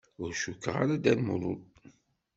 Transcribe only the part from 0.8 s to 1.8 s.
ara d Dda Lmulud.